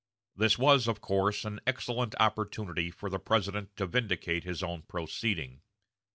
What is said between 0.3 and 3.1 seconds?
This was, of course, an excellent opportunity for